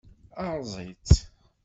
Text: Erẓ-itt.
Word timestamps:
Erẓ-itt. 0.47 1.11